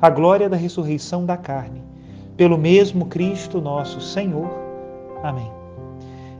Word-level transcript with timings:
a 0.00 0.10
glória 0.10 0.48
da 0.48 0.56
ressurreição 0.56 1.24
da 1.24 1.36
carne, 1.36 1.82
pelo 2.36 2.58
mesmo 2.58 3.06
Cristo 3.06 3.60
nosso 3.60 4.00
Senhor. 4.00 4.48
Amém. 5.22 5.50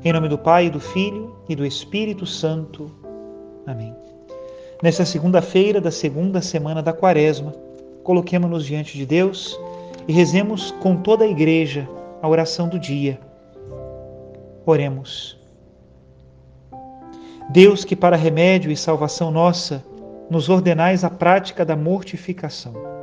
Em 0.04 0.12
nome 0.12 0.28
do 0.28 0.36
Pai, 0.36 0.68
do 0.68 0.78
Filho 0.78 1.34
e 1.48 1.56
do 1.56 1.64
Espírito 1.64 2.26
Santo. 2.26 2.90
Amém. 3.66 3.94
Nesta 4.82 5.06
segunda-feira 5.06 5.80
da 5.80 5.90
segunda 5.90 6.42
semana 6.42 6.82
da 6.82 6.92
Quaresma, 6.92 7.54
coloquemos-nos 8.04 8.64
diante 8.64 8.96
de 8.96 9.06
Deus 9.06 9.58
e 10.06 10.12
rezemos 10.12 10.70
com 10.70 10.96
toda 10.96 11.24
a 11.24 11.28
igreja 11.28 11.88
a 12.20 12.28
oração 12.28 12.68
do 12.68 12.78
dia. 12.78 13.18
Oremos. 14.66 15.38
Deus, 17.48 17.84
que 17.84 17.96
para 17.96 18.16
remédio 18.16 18.70
e 18.70 18.76
salvação 18.76 19.30
nossa 19.30 19.82
nos 20.28 20.48
ordenais 20.48 21.04
a 21.04 21.10
prática 21.10 21.64
da 21.64 21.76
mortificação 21.76 22.95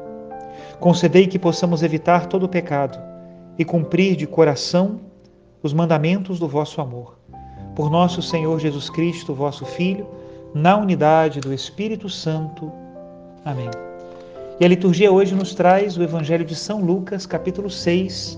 Concedei 0.84 1.28
que 1.28 1.40
possamos 1.40 1.82
evitar 1.82 2.26
todo 2.26 2.46
pecado 2.46 3.00
e 3.58 3.64
cumprir 3.64 4.18
de 4.18 4.28
coração 4.28 5.00
os 5.64 5.72
mandamentos 5.72 6.40
do 6.40 6.46
vosso 6.46 6.82
amor. 6.82 7.18
Por 7.74 7.90
nosso 7.90 8.22
Senhor 8.22 8.60
Jesus 8.60 8.90
Cristo, 8.90 9.34
vosso 9.34 9.64
Filho, 9.64 10.06
na 10.54 10.76
unidade 10.76 11.40
do 11.40 11.54
Espírito 11.54 12.10
Santo. 12.10 12.70
Amém. 13.46 13.70
E 14.60 14.66
a 14.66 14.68
liturgia 14.68 15.10
hoje 15.10 15.34
nos 15.34 15.56
traz 15.56 15.96
o 15.96 16.04
Evangelho 16.04 16.44
de 16.44 16.54
São 16.54 16.82
Lucas, 16.82 17.26
capítulo 17.26 17.70
6, 17.70 18.38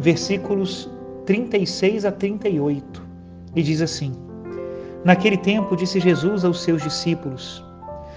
versículos 0.00 0.90
36 1.26 2.06
a 2.06 2.10
38. 2.10 3.06
E 3.54 3.62
diz 3.62 3.80
assim: 3.80 4.12
Naquele 5.04 5.36
tempo 5.36 5.76
disse 5.76 6.00
Jesus 6.00 6.44
aos 6.44 6.60
seus 6.60 6.82
discípulos: 6.82 7.64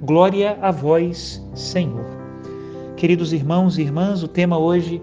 Glória 0.00 0.56
a 0.62 0.70
vós, 0.70 1.44
Senhor. 1.56 2.06
Queridos 2.96 3.32
irmãos 3.32 3.78
e 3.78 3.82
irmãs, 3.82 4.22
o 4.22 4.28
tema 4.28 4.56
hoje 4.56 5.02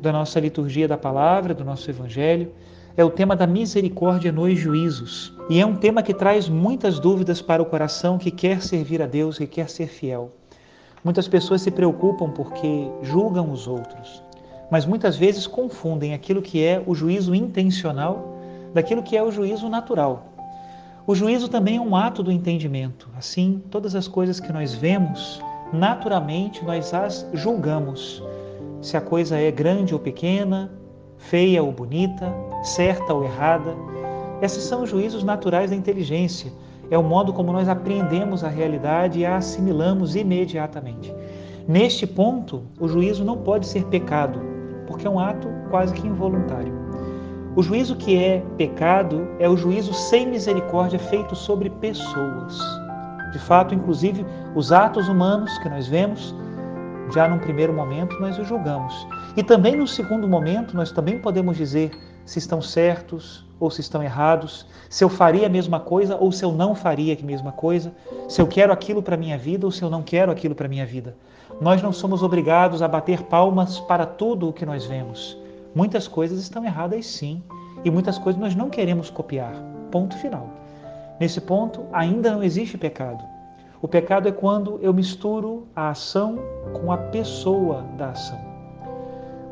da 0.00 0.12
nossa 0.12 0.38
liturgia 0.38 0.86
da 0.86 0.96
palavra, 0.96 1.52
do 1.52 1.64
nosso 1.64 1.90
evangelho, 1.90 2.52
é 2.96 3.04
o 3.04 3.10
tema 3.10 3.34
da 3.34 3.48
misericórdia 3.48 4.30
nos 4.30 4.56
juízos. 4.56 5.34
E 5.50 5.60
é 5.60 5.66
um 5.66 5.74
tema 5.74 6.04
que 6.04 6.14
traz 6.14 6.48
muitas 6.48 7.00
dúvidas 7.00 7.42
para 7.42 7.60
o 7.60 7.66
coração 7.66 8.16
que 8.16 8.30
quer 8.30 8.62
servir 8.62 9.02
a 9.02 9.06
Deus, 9.06 9.38
que 9.38 9.46
quer 9.46 9.68
ser 9.68 9.88
fiel. 9.88 10.30
Muitas 11.02 11.26
pessoas 11.26 11.60
se 11.60 11.72
preocupam 11.72 12.30
porque 12.30 12.88
julgam 13.02 13.50
os 13.50 13.66
outros, 13.66 14.22
mas 14.70 14.86
muitas 14.86 15.16
vezes 15.16 15.48
confundem 15.48 16.14
aquilo 16.14 16.40
que 16.40 16.62
é 16.62 16.80
o 16.86 16.94
juízo 16.94 17.34
intencional 17.34 18.38
daquilo 18.72 19.02
que 19.02 19.16
é 19.16 19.22
o 19.22 19.32
juízo 19.32 19.68
natural. 19.68 20.27
O 21.08 21.14
juízo 21.14 21.48
também 21.48 21.78
é 21.78 21.80
um 21.80 21.96
ato 21.96 22.22
do 22.22 22.30
entendimento. 22.30 23.08
Assim, 23.16 23.62
todas 23.70 23.94
as 23.94 24.06
coisas 24.06 24.38
que 24.38 24.52
nós 24.52 24.74
vemos, 24.74 25.40
naturalmente 25.72 26.62
nós 26.62 26.92
as 26.92 27.26
julgamos. 27.32 28.22
Se 28.82 28.94
a 28.94 29.00
coisa 29.00 29.38
é 29.38 29.50
grande 29.50 29.94
ou 29.94 30.00
pequena, 30.00 30.70
feia 31.16 31.62
ou 31.62 31.72
bonita, 31.72 32.30
certa 32.62 33.14
ou 33.14 33.24
errada. 33.24 33.74
Esses 34.42 34.64
são 34.64 34.82
os 34.82 34.90
juízos 34.90 35.24
naturais 35.24 35.70
da 35.70 35.76
inteligência. 35.76 36.52
É 36.90 36.98
o 36.98 37.02
modo 37.02 37.32
como 37.32 37.54
nós 37.54 37.70
apreendemos 37.70 38.44
a 38.44 38.48
realidade 38.50 39.20
e 39.20 39.24
a 39.24 39.38
assimilamos 39.38 40.14
imediatamente. 40.14 41.10
Neste 41.66 42.06
ponto, 42.06 42.64
o 42.78 42.86
juízo 42.86 43.24
não 43.24 43.38
pode 43.38 43.66
ser 43.66 43.86
pecado, 43.86 44.42
porque 44.86 45.06
é 45.06 45.10
um 45.10 45.18
ato 45.18 45.48
quase 45.70 45.94
que 45.94 46.06
involuntário. 46.06 46.77
O 47.58 47.62
juízo 47.64 47.96
que 47.96 48.16
é 48.16 48.40
pecado 48.56 49.26
é 49.40 49.48
o 49.48 49.56
juízo 49.56 49.92
sem 49.92 50.28
misericórdia 50.28 50.96
feito 50.96 51.34
sobre 51.34 51.68
pessoas. 51.68 52.56
De 53.32 53.38
fato, 53.40 53.74
inclusive, 53.74 54.24
os 54.54 54.70
atos 54.70 55.08
humanos 55.08 55.58
que 55.58 55.68
nós 55.68 55.88
vemos, 55.88 56.32
já 57.12 57.26
num 57.26 57.40
primeiro 57.40 57.72
momento 57.72 58.16
nós 58.20 58.38
os 58.38 58.46
julgamos. 58.46 58.94
E 59.36 59.42
também 59.42 59.74
no 59.74 59.88
segundo 59.88 60.28
momento 60.28 60.76
nós 60.76 60.92
também 60.92 61.18
podemos 61.18 61.56
dizer 61.56 61.90
se 62.24 62.38
estão 62.38 62.62
certos 62.62 63.44
ou 63.58 63.72
se 63.72 63.80
estão 63.80 64.04
errados, 64.04 64.64
se 64.88 65.02
eu 65.02 65.08
faria 65.08 65.48
a 65.48 65.50
mesma 65.50 65.80
coisa 65.80 66.14
ou 66.14 66.30
se 66.30 66.44
eu 66.44 66.52
não 66.52 66.76
faria 66.76 67.18
a 67.20 67.26
mesma 67.26 67.50
coisa, 67.50 67.92
se 68.28 68.40
eu 68.40 68.46
quero 68.46 68.72
aquilo 68.72 69.02
para 69.02 69.16
minha 69.16 69.36
vida 69.36 69.66
ou 69.66 69.72
se 69.72 69.82
eu 69.82 69.90
não 69.90 70.04
quero 70.04 70.30
aquilo 70.30 70.54
para 70.54 70.68
minha 70.68 70.86
vida. 70.86 71.16
Nós 71.60 71.82
não 71.82 71.92
somos 71.92 72.22
obrigados 72.22 72.82
a 72.82 72.86
bater 72.86 73.24
palmas 73.24 73.80
para 73.80 74.06
tudo 74.06 74.48
o 74.48 74.52
que 74.52 74.64
nós 74.64 74.86
vemos. 74.86 75.36
Muitas 75.74 76.08
coisas 76.08 76.38
estão 76.40 76.64
erradas 76.64 77.06
sim, 77.06 77.42
e 77.84 77.90
muitas 77.90 78.18
coisas 78.18 78.40
nós 78.40 78.54
não 78.54 78.70
queremos 78.70 79.10
copiar. 79.10 79.52
Ponto 79.90 80.16
final. 80.16 80.48
Nesse 81.20 81.40
ponto, 81.40 81.84
ainda 81.92 82.30
não 82.32 82.42
existe 82.42 82.78
pecado. 82.78 83.22
O 83.80 83.86
pecado 83.86 84.28
é 84.28 84.32
quando 84.32 84.78
eu 84.82 84.92
misturo 84.92 85.68
a 85.74 85.90
ação 85.90 86.38
com 86.80 86.90
a 86.90 86.96
pessoa 86.96 87.84
da 87.96 88.10
ação. 88.10 88.38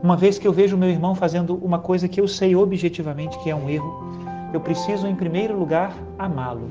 Uma 0.02 0.16
vez 0.16 0.38
que 0.38 0.46
eu 0.46 0.52
vejo 0.52 0.76
meu 0.76 0.88
irmão 0.88 1.14
fazendo 1.14 1.56
uma 1.56 1.78
coisa 1.78 2.08
que 2.08 2.20
eu 2.20 2.26
sei 2.26 2.54
objetivamente 2.56 3.38
que 3.38 3.50
é 3.50 3.54
um 3.54 3.68
erro, 3.68 4.04
eu 4.52 4.60
preciso, 4.60 5.06
em 5.06 5.14
primeiro 5.14 5.56
lugar, 5.58 5.96
amá-lo. 6.18 6.70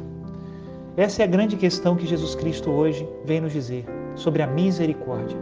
Essa 0.98 1.22
é 1.22 1.26
a 1.26 1.28
grande 1.30 1.56
questão 1.56 1.96
que 1.96 2.08
Jesus 2.08 2.36
Cristo 2.36 2.72
hoje 2.72 3.08
vem 3.26 3.42
nos 3.42 3.54
dizer 3.54 3.86
sobre 4.16 4.42
a 4.42 4.48
misericórdia. 4.48 5.38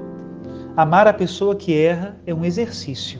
Amar 0.75 1.07
a 1.07 1.13
pessoa 1.13 1.55
que 1.55 1.75
erra 1.77 2.17
é 2.25 2.33
um 2.33 2.43
exercício 2.43 3.19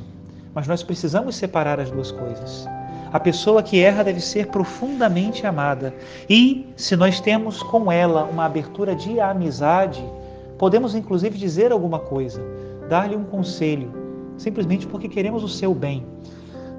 mas 0.54 0.68
nós 0.68 0.84
precisamos 0.84 1.36
separar 1.36 1.80
as 1.80 1.90
duas 1.90 2.12
coisas. 2.12 2.68
A 3.12 3.20
pessoa 3.20 3.62
que 3.62 3.80
erra 3.80 4.04
deve 4.04 4.20
ser 4.20 4.48
profundamente 4.48 5.46
amada. 5.46 5.94
E, 6.28 6.66
se 6.76 6.96
nós 6.96 7.20
temos 7.20 7.62
com 7.62 7.92
ela 7.92 8.24
uma 8.24 8.46
abertura 8.46 8.96
de 8.96 9.20
amizade, 9.20 10.04
podemos 10.58 10.96
inclusive 10.96 11.38
dizer 11.38 11.72
alguma 11.72 12.00
coisa, 12.00 12.42
dar-lhe 12.90 13.16
um 13.16 13.24
conselho, 13.24 13.92
simplesmente 14.38 14.88
porque 14.88 15.08
queremos 15.08 15.44
o 15.44 15.48
seu 15.48 15.76
bem. 15.76 16.06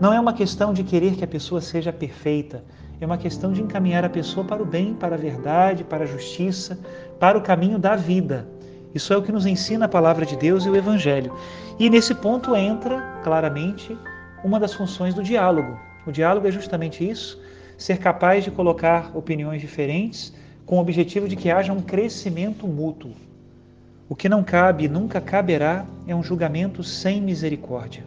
Não 0.01 0.13
é 0.13 0.19
uma 0.19 0.33
questão 0.33 0.73
de 0.73 0.83
querer 0.83 1.15
que 1.15 1.23
a 1.23 1.29
pessoa 1.29 1.61
seja 1.61 1.93
perfeita, 1.93 2.65
é 3.01 3.07
uma 3.07 3.19
questão 3.19 3.53
de 3.53 3.63
encaminhar 3.63 4.05
a 4.05 4.09
pessoa 4.09 4.45
para 4.45 4.63
o 4.63 4.67
bem, 4.67 4.95
para 4.95 5.15
a 5.15 5.19
verdade, 5.19 5.85
para 5.85 6.05
a 6.05 6.07
justiça, 6.07 6.79
para 7.21 7.39
o 7.39 7.43
caminho 7.43 7.79
da 7.79 7.95
vida. 7.95 8.49
Isso 8.95 9.13
é 9.13 9.17
o 9.17 9.23
que 9.23 9.33
nos 9.33 9.45
ensina 9.45 9.87
a 9.87 9.89
palavra 9.89 10.25
de 10.25 10.37
Deus 10.37 10.65
e 10.65 10.71
o 10.71 10.77
Evangelho. 10.77 11.35
E 11.79 11.91
nesse 11.91 12.15
ponto 12.15 12.55
entra 12.55 13.01
claramente 13.25 13.99
uma 14.45 14.61
das 14.61 14.73
funções 14.73 15.15
do 15.15 15.23
diálogo. 15.23 15.77
O 16.07 16.13
diálogo 16.13 16.47
é 16.47 16.53
justamente 16.53 17.09
isso: 17.09 17.41
ser 17.77 17.99
capaz 17.99 18.45
de 18.45 18.53
colocar 18.53 19.11
opiniões 19.17 19.61
diferentes 19.61 20.33
com 20.65 20.77
o 20.77 20.81
objetivo 20.81 21.29
de 21.29 21.35
que 21.35 21.51
haja 21.51 21.73
um 21.73 21.81
crescimento 21.81 22.69
mútuo. 22.69 23.13
O 24.09 24.15
que 24.15 24.29
não 24.29 24.45
cabe 24.45 24.85
e 24.85 24.89
nunca 24.89 25.21
caberá 25.21 25.85
é 26.07 26.15
um 26.15 26.23
julgamento 26.23 26.85
sem 26.85 27.21
misericórdia. 27.21 28.05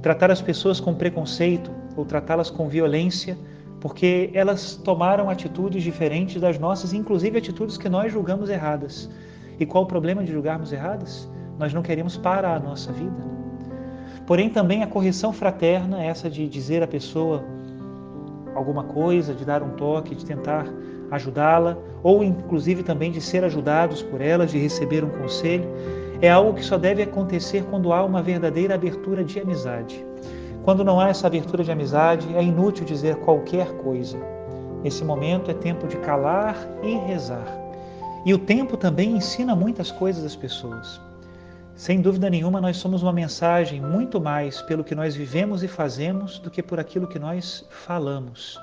Tratar 0.00 0.30
as 0.30 0.40
pessoas 0.40 0.80
com 0.80 0.94
preconceito 0.94 1.70
ou 1.96 2.04
tratá-las 2.04 2.48
com 2.48 2.68
violência, 2.68 3.36
porque 3.80 4.30
elas 4.32 4.76
tomaram 4.76 5.28
atitudes 5.28 5.82
diferentes 5.82 6.40
das 6.40 6.58
nossas, 6.58 6.92
inclusive 6.92 7.36
atitudes 7.36 7.76
que 7.76 7.88
nós 7.88 8.12
julgamos 8.12 8.48
erradas. 8.48 9.10
E 9.58 9.66
qual 9.66 9.84
o 9.84 9.86
problema 9.86 10.24
de 10.24 10.32
julgarmos 10.32 10.72
erradas? 10.72 11.30
Nós 11.58 11.72
não 11.72 11.82
queremos 11.82 12.16
parar 12.16 12.56
a 12.56 12.60
nossa 12.60 12.92
vida. 12.92 13.32
Porém, 14.26 14.48
também 14.48 14.82
a 14.82 14.86
correção 14.86 15.32
fraterna, 15.32 16.02
essa 16.02 16.30
de 16.30 16.48
dizer 16.48 16.82
à 16.82 16.86
pessoa 16.86 17.44
alguma 18.54 18.84
coisa, 18.84 19.34
de 19.34 19.44
dar 19.44 19.62
um 19.62 19.70
toque, 19.70 20.14
de 20.14 20.24
tentar 20.24 20.66
ajudá-la, 21.10 21.76
ou 22.02 22.22
inclusive 22.24 22.82
também 22.82 23.10
de 23.10 23.20
ser 23.20 23.44
ajudados 23.44 24.02
por 24.02 24.20
ela, 24.20 24.46
de 24.46 24.58
receber 24.58 25.04
um 25.04 25.10
conselho, 25.10 25.68
é 26.20 26.30
algo 26.30 26.54
que 26.54 26.64
só 26.64 26.78
deve 26.78 27.02
acontecer 27.02 27.64
quando 27.64 27.92
há 27.92 28.04
uma 28.04 28.22
verdadeira 28.22 28.74
abertura 28.74 29.24
de 29.24 29.40
amizade. 29.40 30.04
Quando 30.64 30.84
não 30.84 31.00
há 31.00 31.08
essa 31.08 31.26
abertura 31.26 31.64
de 31.64 31.72
amizade, 31.72 32.34
é 32.36 32.42
inútil 32.42 32.84
dizer 32.84 33.16
qualquer 33.16 33.72
coisa. 33.78 34.16
Nesse 34.82 35.04
momento 35.04 35.50
é 35.50 35.54
tempo 35.54 35.86
de 35.86 35.96
calar 35.96 36.56
e 36.82 36.94
rezar. 36.94 37.61
E 38.24 38.32
o 38.32 38.38
tempo 38.38 38.76
também 38.76 39.16
ensina 39.16 39.56
muitas 39.56 39.90
coisas 39.90 40.24
às 40.24 40.36
pessoas. 40.36 41.00
Sem 41.74 42.00
dúvida 42.00 42.30
nenhuma, 42.30 42.60
nós 42.60 42.76
somos 42.76 43.02
uma 43.02 43.12
mensagem 43.12 43.80
muito 43.80 44.20
mais 44.20 44.62
pelo 44.62 44.84
que 44.84 44.94
nós 44.94 45.16
vivemos 45.16 45.62
e 45.62 45.68
fazemos 45.68 46.38
do 46.38 46.50
que 46.50 46.62
por 46.62 46.78
aquilo 46.78 47.08
que 47.08 47.18
nós 47.18 47.64
falamos. 47.70 48.60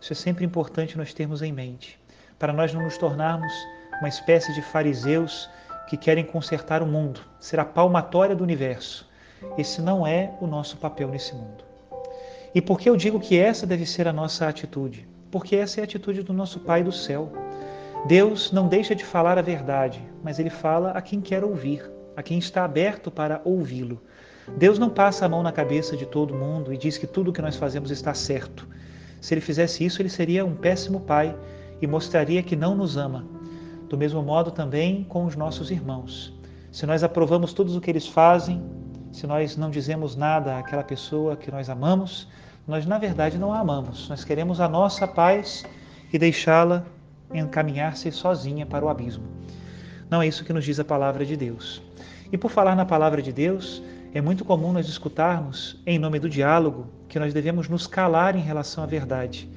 Isso 0.00 0.12
é 0.12 0.16
sempre 0.16 0.44
importante 0.44 0.98
nós 0.98 1.14
termos 1.14 1.40
em 1.40 1.52
mente, 1.52 1.98
para 2.38 2.52
nós 2.52 2.74
não 2.74 2.82
nos 2.82 2.98
tornarmos 2.98 3.52
uma 4.00 4.08
espécie 4.08 4.52
de 4.52 4.60
fariseus 4.60 5.48
que 5.88 5.96
querem 5.96 6.24
consertar 6.24 6.82
o 6.82 6.86
mundo, 6.86 7.20
ser 7.40 7.58
a 7.58 7.64
palmatória 7.64 8.36
do 8.36 8.44
universo. 8.44 9.08
Esse 9.56 9.80
não 9.80 10.06
é 10.06 10.32
o 10.40 10.46
nosso 10.46 10.76
papel 10.76 11.08
nesse 11.08 11.34
mundo. 11.34 11.64
E 12.54 12.60
por 12.60 12.78
que 12.78 12.90
eu 12.90 12.96
digo 12.96 13.20
que 13.20 13.38
essa 13.38 13.66
deve 13.66 13.86
ser 13.86 14.06
a 14.06 14.12
nossa 14.12 14.46
atitude? 14.46 15.08
Porque 15.30 15.56
essa 15.56 15.80
é 15.80 15.82
a 15.82 15.84
atitude 15.84 16.22
do 16.22 16.32
nosso 16.32 16.60
Pai 16.60 16.82
do 16.82 16.92
céu. 16.92 17.32
Deus 18.06 18.52
não 18.52 18.68
deixa 18.68 18.94
de 18.94 19.04
falar 19.04 19.38
a 19.38 19.42
verdade, 19.42 20.02
mas 20.22 20.38
ele 20.38 20.50
fala 20.50 20.92
a 20.92 21.02
quem 21.02 21.20
quer 21.20 21.44
ouvir, 21.44 21.90
a 22.16 22.22
quem 22.22 22.38
está 22.38 22.64
aberto 22.64 23.10
para 23.10 23.40
ouvi-lo. 23.44 24.00
Deus 24.56 24.78
não 24.78 24.88
passa 24.88 25.26
a 25.26 25.28
mão 25.28 25.42
na 25.42 25.52
cabeça 25.52 25.96
de 25.96 26.06
todo 26.06 26.34
mundo 26.34 26.72
e 26.72 26.78
diz 26.78 26.96
que 26.96 27.06
tudo 27.06 27.30
o 27.30 27.32
que 27.32 27.42
nós 27.42 27.56
fazemos 27.56 27.90
está 27.90 28.14
certo. 28.14 28.66
Se 29.20 29.34
ele 29.34 29.40
fizesse 29.40 29.84
isso, 29.84 30.00
ele 30.00 30.08
seria 30.08 30.44
um 30.44 30.54
péssimo 30.54 31.00
pai 31.00 31.36
e 31.82 31.86
mostraria 31.86 32.42
que 32.42 32.56
não 32.56 32.74
nos 32.74 32.96
ama. 32.96 33.26
Do 33.88 33.98
mesmo 33.98 34.22
modo 34.22 34.50
também 34.50 35.04
com 35.04 35.24
os 35.24 35.36
nossos 35.36 35.70
irmãos. 35.70 36.32
Se 36.70 36.86
nós 36.86 37.02
aprovamos 37.02 37.52
tudo 37.52 37.76
o 37.76 37.80
que 37.80 37.90
eles 37.90 38.06
fazem, 38.06 38.62
se 39.12 39.26
nós 39.26 39.56
não 39.56 39.70
dizemos 39.70 40.14
nada 40.14 40.58
àquela 40.58 40.84
pessoa 40.84 41.36
que 41.36 41.50
nós 41.50 41.68
amamos, 41.68 42.28
nós 42.66 42.86
na 42.86 42.98
verdade 42.98 43.38
não 43.38 43.52
a 43.52 43.58
amamos. 43.58 44.08
Nós 44.08 44.24
queremos 44.24 44.60
a 44.60 44.68
nossa 44.68 45.06
paz 45.06 45.64
e 46.12 46.18
deixá-la 46.18 46.86
encaminhar-se 47.32 48.10
sozinha 48.10 48.64
para 48.66 48.84
o 48.84 48.88
abismo. 48.88 49.24
Não 50.10 50.22
é 50.22 50.26
isso 50.26 50.44
que 50.44 50.52
nos 50.52 50.64
diz 50.64 50.80
a 50.80 50.84
palavra 50.84 51.24
de 51.24 51.36
Deus. 51.36 51.82
E 52.32 52.38
por 52.38 52.50
falar 52.50 52.74
na 52.74 52.84
palavra 52.84 53.20
de 53.20 53.32
Deus, 53.32 53.82
é 54.14 54.20
muito 54.20 54.44
comum 54.44 54.72
nós 54.72 54.88
escutarmos, 54.88 55.80
em 55.86 55.98
nome 55.98 56.18
do 56.18 56.28
diálogo, 56.28 56.86
que 57.08 57.18
nós 57.18 57.34
devemos 57.34 57.68
nos 57.68 57.86
calar 57.86 58.36
em 58.36 58.40
relação 58.40 58.82
à 58.82 58.86
verdade. 58.86 59.48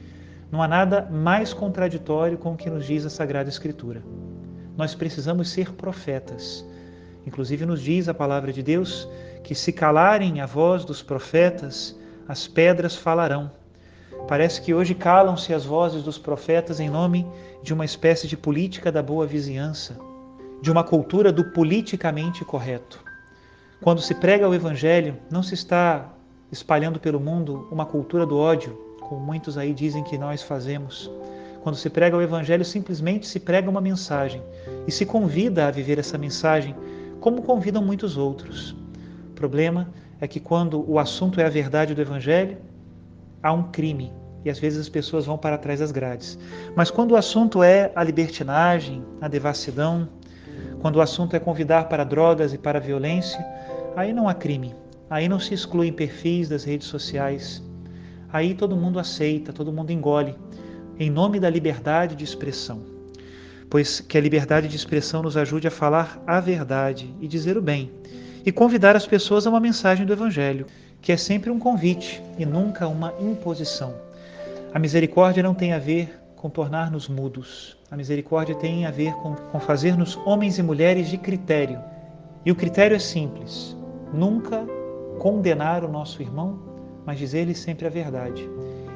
Não 0.52 0.62
há 0.62 0.68
nada 0.68 1.08
mais 1.10 1.54
contraditório 1.54 2.38
com 2.38 2.54
o 2.54 2.58
que 2.58 2.70
nos 2.70 2.86
diz 2.86 3.06
a 3.06 3.10
Sagrada 3.10 3.50
Escritura. 3.50 4.04
Nós 4.76 4.94
precisamos 4.94 5.50
ser 5.50 5.72
profetas. 5.72 6.66
Inclusive, 7.26 7.66
nos 7.66 7.82
diz 7.82 8.10
a 8.10 8.14
palavra 8.14 8.52
de 8.52 8.62
Deus 8.62 9.08
que, 9.44 9.56
se 9.56 9.72
calarem 9.72 10.42
a 10.42 10.46
voz 10.46 10.84
dos 10.84 11.02
profetas, 11.02 11.98
as 12.28 12.48
pedras 12.48 12.96
falarão. 12.96 13.52
Parece 14.32 14.62
que 14.62 14.74
hoje 14.74 14.96
calam-se 14.96 15.54
as 15.54 15.66
vozes 15.66 16.04
dos 16.04 16.18
profetas 16.18 16.80
em 16.80 16.90
nome 16.90 17.28
de 17.62 17.74
uma 17.74 17.84
espécie 17.84 18.30
de 18.30 18.38
política 18.38 18.90
da 18.90 19.04
boa 19.04 19.28
vizinhança, 19.28 19.98
de 20.62 20.72
uma 20.72 20.86
cultura 20.86 21.34
do 21.34 21.44
politicamente 21.52 22.46
correto. 22.46 23.04
Quando 23.82 24.00
se 24.00 24.16
prega 24.16 24.48
o 24.48 24.56
Evangelho, 24.56 25.18
não 25.30 25.44
se 25.44 25.54
está 25.54 26.14
espalhando 26.50 26.98
pelo 26.98 27.20
mundo 27.20 27.68
uma 27.70 27.86
cultura 27.86 28.26
do 28.26 28.38
ódio, 28.38 28.72
como 29.02 29.20
muitos 29.20 29.58
aí 29.58 29.74
dizem 29.74 30.02
que 30.02 30.18
nós 30.18 30.42
fazemos. 30.42 31.12
Quando 31.62 31.76
se 31.76 31.90
prega 31.90 32.16
o 32.16 32.22
Evangelho, 32.22 32.64
simplesmente 32.64 33.28
se 33.28 33.38
prega 33.38 33.70
uma 33.70 33.82
mensagem 33.82 34.42
e 34.88 34.94
se 34.94 35.06
convida 35.06 35.68
a 35.68 35.72
viver 35.72 36.00
essa 36.00 36.18
mensagem, 36.18 36.74
como 37.20 37.42
convidam 37.42 37.84
muitos 37.84 38.16
outros. 38.16 38.72
O 39.32 39.34
problema 39.36 39.90
é 40.22 40.26
que 40.26 40.40
quando 40.40 40.90
o 40.90 40.98
assunto 41.00 41.42
é 41.42 41.46
a 41.46 41.50
verdade 41.50 41.94
do 41.94 42.00
Evangelho, 42.00 42.60
há 43.44 43.52
um 43.52 43.64
crime 43.64 44.21
e 44.44 44.50
às 44.50 44.60
vezes 44.60 44.80
as 44.80 44.90
pessoas 44.90 45.26
vão 45.26 45.38
para 45.38 45.58
trás 45.58 45.80
das 45.80 45.92
grades. 45.92 46.38
Mas 46.76 46.90
quando 46.92 47.12
o 47.12 47.16
assunto 47.16 47.64
é 47.64 47.92
a 47.96 48.04
libertinagem, 48.04 49.04
a 49.20 49.28
devassidão, 49.28 50.08
quando 50.82 50.98
o 50.98 51.02
assunto 51.02 51.36
é 51.36 51.40
convidar 51.40 51.90
para 51.90 52.04
drogas 52.04 52.54
e 52.54 52.58
para 52.58 52.80
violência, 52.80 53.46
aí 53.96 54.14
não 54.14 54.28
há 54.28 54.34
crime, 54.34 54.76
Aí 55.12 55.28
não 55.28 55.42
se 55.42 55.54
excluem 55.54 55.92
perfis 55.92 56.48
das 56.48 56.64
redes 56.64 56.88
sociais. 56.88 57.62
Aí 58.32 58.54
todo 58.54 58.78
mundo 58.78 58.98
aceita, 58.98 59.52
todo 59.52 59.74
mundo 59.74 59.92
engole, 59.92 60.34
em 60.98 61.10
nome 61.10 61.38
da 61.38 61.50
liberdade 61.50 62.16
de 62.16 62.24
expressão. 62.24 62.82
Pois 63.70 64.00
que 64.00 64.18
a 64.18 64.22
liberdade 64.22 64.70
de 64.70 64.76
expressão 64.78 65.22
nos 65.22 65.36
ajude 65.36 65.68
a 65.68 65.72
falar 65.72 66.24
a 66.26 66.40
verdade 66.40 67.14
e 67.20 67.28
dizer 67.28 67.58
o 67.58 67.62
bem, 67.62 67.92
e 68.46 68.54
convidar 68.54 68.96
as 68.96 69.06
pessoas 69.06 69.46
a 69.46 69.50
uma 69.50 69.60
mensagem 69.60 70.06
do 70.06 70.14
Evangelho, 70.14 70.66
que 71.02 71.12
é 71.12 71.18
sempre 71.18 71.50
um 71.50 71.60
convite 71.60 72.24
e 72.40 72.46
nunca 72.46 72.88
uma 72.88 73.14
imposição. 73.20 73.94
A 74.74 74.80
misericórdia 74.80 75.44
não 75.44 75.54
tem 75.54 75.74
a 75.74 75.80
ver 75.80 76.18
com 76.38 76.50
tornar-nos 76.50 77.10
mudos. 77.10 77.78
A 77.92 77.98
misericórdia 77.98 78.56
tem 78.56 78.86
a 78.86 78.92
ver 78.92 79.14
com, 79.16 79.36
com 79.36 79.60
fazer-nos 79.60 80.16
homens 80.26 80.58
e 80.58 80.64
mulheres 80.64 81.10
de 81.10 81.18
critério. 81.18 81.78
E 82.46 82.52
o 82.52 82.56
critério 82.56 82.96
é 82.96 83.00
simples: 83.00 83.76
nunca 84.14 84.66
condenar 85.20 85.84
o 85.84 85.92
nosso 85.92 86.22
irmão, 86.22 86.58
mas 87.06 87.20
dizer-lhe 87.20 87.54
sempre 87.54 87.86
a 87.86 87.90
verdade. 87.90 88.50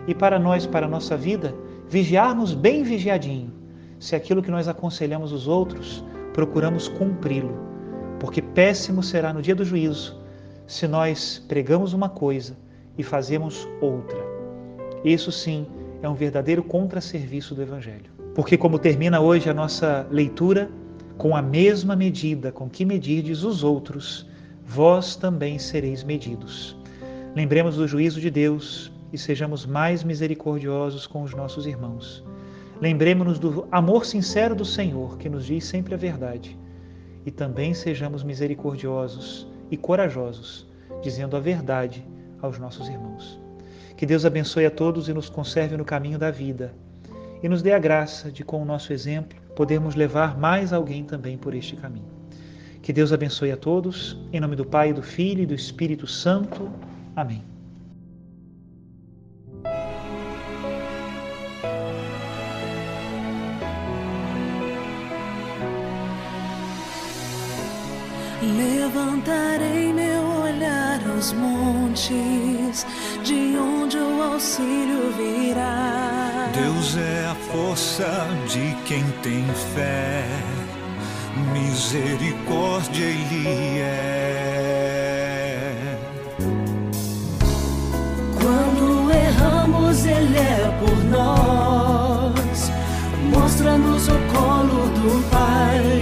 E 0.08 0.16
para 0.16 0.40
nós, 0.40 0.66
para 0.66 0.86
a 0.86 0.90
nossa 0.90 1.18
vida, 1.18 1.54
vigiarmos 1.90 2.54
bem 2.54 2.82
vigiadinho 2.82 3.54
se 4.00 4.16
aquilo 4.16 4.42
que 4.42 4.52
nós 4.52 4.70
aconselhamos 4.70 5.34
os 5.34 5.46
outros, 5.46 6.06
procuramos 6.32 6.88
cumpri-lo. 6.88 7.60
Porque 8.18 8.42
péssimo 8.42 9.04
será 9.04 9.34
no 9.34 9.42
dia 9.42 9.56
do 9.56 9.66
juízo 9.66 10.22
se 10.66 10.88
nós 10.88 11.44
pregamos 11.50 11.92
uma 11.92 12.08
coisa 12.08 12.58
e 12.98 13.04
fazemos 13.04 13.68
outra. 13.82 14.35
Isso 15.06 15.32
sim 15.32 15.68
é 16.02 16.10
um 16.10 16.16
verdadeiro 16.16 16.64
contrasserviço 16.64 17.54
do 17.54 17.62
Evangelho. 17.62 18.10
Porque, 18.34 18.58
como 18.58 18.80
termina 18.80 19.20
hoje 19.22 19.48
a 19.48 19.54
nossa 19.54 20.08
leitura, 20.10 20.68
com 21.16 21.36
a 21.36 21.44
mesma 21.44 21.96
medida 21.96 22.52
com 22.52 22.68
que 22.68 22.84
medirdes 22.84 23.44
os 23.44 23.64
outros, 23.64 24.28
vós 24.66 25.16
também 25.16 25.60
sereis 25.60 26.04
medidos. 26.04 26.76
Lembremos 27.36 27.76
do 27.76 27.88
juízo 27.88 28.20
de 28.20 28.32
Deus 28.32 28.92
e 29.14 29.18
sejamos 29.18 29.64
mais 29.64 30.04
misericordiosos 30.04 31.06
com 31.06 31.22
os 31.22 31.36
nossos 31.36 31.68
irmãos. 31.68 32.26
Lembremos-nos 32.82 33.38
do 33.38 33.68
amor 33.72 34.08
sincero 34.08 34.56
do 34.56 34.66
Senhor, 34.66 35.20
que 35.20 35.30
nos 35.30 35.46
diz 35.46 35.66
sempre 35.66 35.94
a 35.94 35.98
verdade. 35.98 36.58
E 37.28 37.30
também 37.30 37.76
sejamos 37.76 38.24
misericordiosos 38.24 39.48
e 39.70 39.78
corajosos, 39.78 40.68
dizendo 41.04 41.38
a 41.38 41.40
verdade 41.40 42.04
aos 42.42 42.58
nossos 42.58 42.90
irmãos. 42.90 43.45
Que 43.98 44.06
Deus 44.06 44.26
abençoe 44.26 44.66
a 44.66 44.72
todos 44.72 45.08
e 45.08 45.14
nos 45.14 45.30
conserve 45.30 45.78
no 45.78 45.86
caminho 45.86 46.20
da 46.20 46.32
vida. 46.32 46.74
E 47.42 47.48
nos 47.48 47.62
dê 47.62 47.72
a 47.72 47.80
graça 47.80 48.32
de, 48.32 48.44
com 48.44 48.62
o 48.62 48.66
nosso 48.66 48.92
exemplo, 48.92 49.40
podermos 49.56 49.96
levar 49.96 50.38
mais 50.38 50.74
alguém 50.74 51.04
também 51.04 51.38
por 51.38 51.54
este 51.54 51.76
caminho. 51.76 52.16
Que 52.82 52.92
Deus 52.94 53.12
abençoe 53.14 53.52
a 53.52 53.58
todos, 53.58 54.18
em 54.32 54.40
nome 54.40 54.56
do 54.56 54.66
Pai, 54.66 54.94
do 54.94 55.02
Filho 55.02 55.44
e 55.44 55.46
do 55.46 55.56
Espírito 55.56 56.06
Santo. 56.06 56.70
Amém. 57.16 57.44
Levantarei 68.42 69.92
meu 69.92 70.15
dos 71.26 71.34
montes, 71.34 72.86
de 73.24 73.58
onde 73.58 73.98
o 73.98 74.22
auxílio 74.22 75.12
virá. 75.18 76.52
Deus 76.54 76.98
é 76.98 77.28
a 77.32 77.36
força 77.52 78.28
de 78.48 78.76
quem 78.86 79.04
tem 79.24 79.44
fé, 79.74 80.24
misericórdia 81.52 83.06
Ele 83.06 83.80
é. 83.80 84.28
Quando 88.40 89.12
erramos, 89.12 90.06
Ele 90.06 90.38
é 90.38 90.78
por 90.80 91.04
nós, 91.06 92.72
mostra-nos 93.32 94.08
o 94.10 94.20
colo 94.32 94.90
do 94.90 95.30
Pai. 95.32 95.95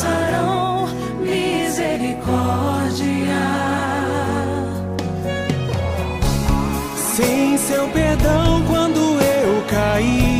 alcançarão 0.00 0.88
misericórdia. 1.20 2.24
Sem 6.96 7.58
seu 7.58 7.86
perdão, 7.88 8.62
quando 8.66 8.98
eu 8.98 9.62
caí. 9.68 10.39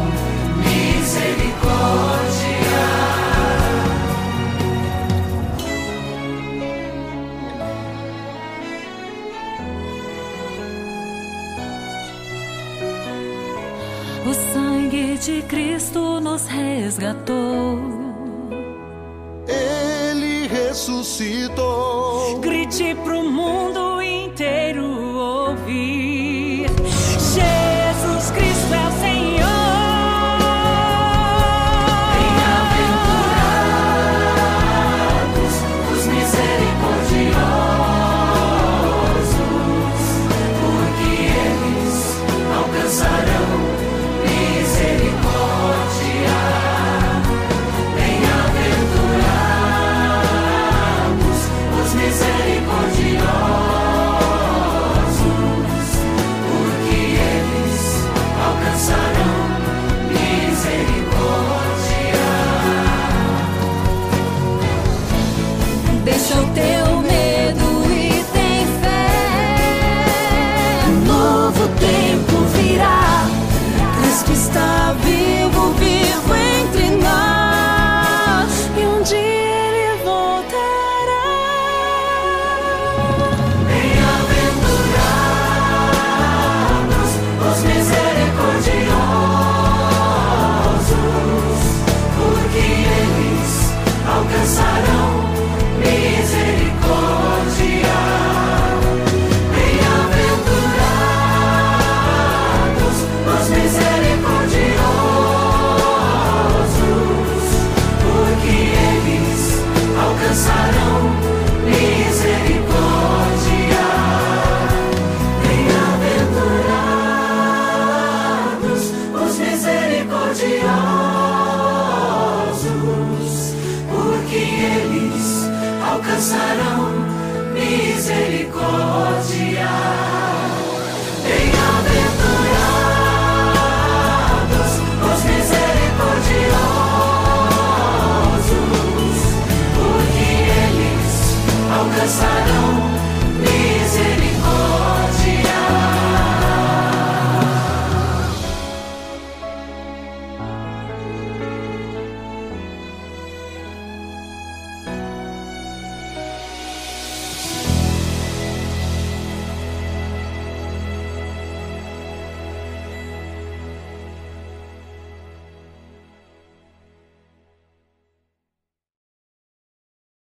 De 15.23 15.43
Cristo 15.43 16.19
nos 16.19 16.47
resgatou. 16.47 17.77
Ele 19.47 20.47
ressuscitou 20.47 21.70